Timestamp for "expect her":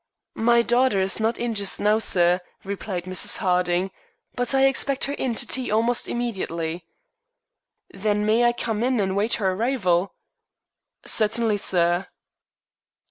4.65-5.13